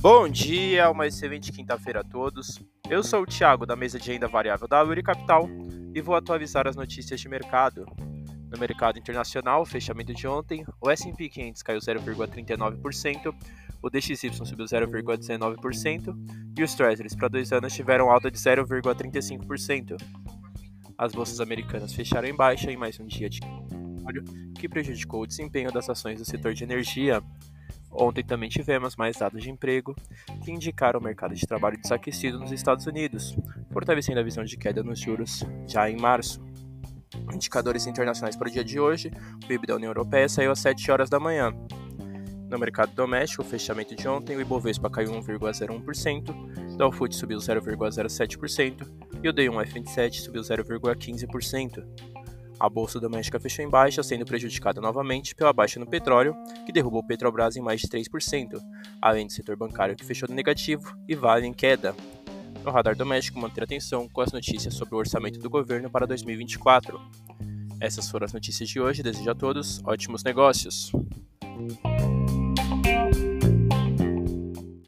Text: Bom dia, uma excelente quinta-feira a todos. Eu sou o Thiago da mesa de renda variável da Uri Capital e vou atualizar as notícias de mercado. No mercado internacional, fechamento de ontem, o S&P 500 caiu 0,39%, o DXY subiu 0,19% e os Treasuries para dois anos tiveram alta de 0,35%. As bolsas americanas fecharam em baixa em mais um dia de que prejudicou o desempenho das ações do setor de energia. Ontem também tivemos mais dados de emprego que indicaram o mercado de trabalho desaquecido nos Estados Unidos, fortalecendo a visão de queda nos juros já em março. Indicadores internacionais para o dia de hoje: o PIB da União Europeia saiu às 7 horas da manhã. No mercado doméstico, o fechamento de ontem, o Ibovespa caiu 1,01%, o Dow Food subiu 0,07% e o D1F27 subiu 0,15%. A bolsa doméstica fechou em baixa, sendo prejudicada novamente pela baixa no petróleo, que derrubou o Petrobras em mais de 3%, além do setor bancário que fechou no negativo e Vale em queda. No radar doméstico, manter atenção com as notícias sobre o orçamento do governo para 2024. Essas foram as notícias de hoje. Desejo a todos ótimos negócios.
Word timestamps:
Bom 0.00 0.28
dia, 0.28 0.88
uma 0.92 1.08
excelente 1.08 1.50
quinta-feira 1.50 2.02
a 2.02 2.04
todos. 2.04 2.62
Eu 2.88 3.02
sou 3.02 3.22
o 3.22 3.26
Thiago 3.26 3.66
da 3.66 3.74
mesa 3.74 3.98
de 3.98 4.12
renda 4.12 4.28
variável 4.28 4.68
da 4.68 4.80
Uri 4.84 5.02
Capital 5.02 5.48
e 5.92 6.00
vou 6.00 6.14
atualizar 6.14 6.68
as 6.68 6.76
notícias 6.76 7.20
de 7.20 7.28
mercado. 7.28 7.84
No 8.48 8.56
mercado 8.60 8.96
internacional, 8.96 9.66
fechamento 9.66 10.14
de 10.14 10.28
ontem, 10.28 10.64
o 10.80 10.88
S&P 10.88 11.28
500 11.28 11.62
caiu 11.62 11.80
0,39%, 11.80 13.34
o 13.82 13.90
DXY 13.90 14.32
subiu 14.32 14.66
0,19% 14.66 16.14
e 16.56 16.62
os 16.62 16.74
Treasuries 16.74 17.16
para 17.16 17.26
dois 17.26 17.52
anos 17.52 17.74
tiveram 17.74 18.08
alta 18.08 18.30
de 18.30 18.38
0,35%. 18.38 19.96
As 20.96 21.10
bolsas 21.10 21.40
americanas 21.40 21.92
fecharam 21.92 22.28
em 22.28 22.34
baixa 22.36 22.70
em 22.70 22.76
mais 22.76 23.00
um 23.00 23.06
dia 23.06 23.28
de 23.28 23.40
que 24.58 24.68
prejudicou 24.68 25.22
o 25.22 25.26
desempenho 25.26 25.72
das 25.72 25.88
ações 25.90 26.18
do 26.18 26.24
setor 26.24 26.54
de 26.54 26.64
energia. 26.64 27.22
Ontem 27.90 28.22
também 28.22 28.48
tivemos 28.48 28.96
mais 28.96 29.16
dados 29.16 29.42
de 29.42 29.50
emprego 29.50 29.94
que 30.44 30.52
indicaram 30.52 31.00
o 31.00 31.02
mercado 31.02 31.34
de 31.34 31.46
trabalho 31.46 31.80
desaquecido 31.80 32.38
nos 32.38 32.52
Estados 32.52 32.86
Unidos, 32.86 33.36
fortalecendo 33.72 34.20
a 34.20 34.22
visão 34.22 34.44
de 34.44 34.56
queda 34.56 34.82
nos 34.82 34.98
juros 34.98 35.44
já 35.66 35.88
em 35.90 35.96
março. 35.96 36.40
Indicadores 37.32 37.86
internacionais 37.86 38.36
para 38.36 38.48
o 38.48 38.50
dia 38.50 38.64
de 38.64 38.78
hoje: 38.78 39.10
o 39.42 39.46
PIB 39.46 39.66
da 39.66 39.76
União 39.76 39.90
Europeia 39.90 40.28
saiu 40.28 40.52
às 40.52 40.58
7 40.58 40.90
horas 40.90 41.10
da 41.10 41.18
manhã. 41.18 41.52
No 42.48 42.58
mercado 42.58 42.94
doméstico, 42.94 43.42
o 43.42 43.44
fechamento 43.44 43.94
de 43.94 44.08
ontem, 44.08 44.34
o 44.34 44.40
Ibovespa 44.40 44.88
caiu 44.88 45.12
1,01%, 45.12 46.74
o 46.74 46.76
Dow 46.78 46.90
Food 46.90 47.14
subiu 47.14 47.38
0,07% 47.38 48.88
e 49.22 49.28
o 49.28 49.34
D1F27 49.34 50.14
subiu 50.14 50.40
0,15%. 50.40 51.84
A 52.60 52.68
bolsa 52.68 52.98
doméstica 52.98 53.38
fechou 53.38 53.64
em 53.64 53.68
baixa, 53.68 54.02
sendo 54.02 54.24
prejudicada 54.24 54.80
novamente 54.80 55.34
pela 55.34 55.52
baixa 55.52 55.78
no 55.78 55.86
petróleo, 55.86 56.34
que 56.66 56.72
derrubou 56.72 57.00
o 57.00 57.06
Petrobras 57.06 57.56
em 57.56 57.60
mais 57.60 57.80
de 57.80 57.88
3%, 57.88 58.60
além 59.00 59.26
do 59.26 59.32
setor 59.32 59.56
bancário 59.56 59.94
que 59.94 60.04
fechou 60.04 60.28
no 60.28 60.34
negativo 60.34 60.96
e 61.06 61.14
Vale 61.14 61.46
em 61.46 61.52
queda. 61.52 61.94
No 62.64 62.72
radar 62.72 62.96
doméstico, 62.96 63.38
manter 63.38 63.62
atenção 63.62 64.08
com 64.08 64.20
as 64.20 64.32
notícias 64.32 64.74
sobre 64.74 64.94
o 64.96 64.98
orçamento 64.98 65.38
do 65.38 65.48
governo 65.48 65.88
para 65.88 66.06
2024. 66.06 67.00
Essas 67.80 68.10
foram 68.10 68.24
as 68.24 68.32
notícias 68.32 68.68
de 68.68 68.80
hoje. 68.80 69.02
Desejo 69.02 69.30
a 69.30 69.34
todos 69.34 69.80
ótimos 69.84 70.24
negócios. 70.24 70.90